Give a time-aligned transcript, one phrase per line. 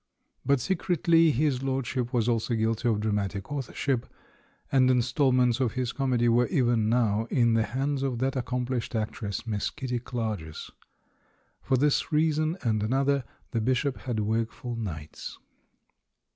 [0.43, 4.07] But secretly his lordship was also guilty of dramatic authorship,
[4.71, 8.99] and in stalments of his comedy were even now in the hands of that accomphshed
[8.99, 9.45] actress.
[9.45, 10.71] Miss Kitty Clarges.
[11.61, 15.37] For this reason, and another, the Bish op had wakeful nights.